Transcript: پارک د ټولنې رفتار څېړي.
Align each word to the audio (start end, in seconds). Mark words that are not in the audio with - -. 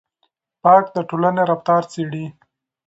پارک 0.61 0.85
د 0.95 0.97
ټولنې 1.09 1.43
رفتار 1.51 1.83
څېړي. 1.91 2.25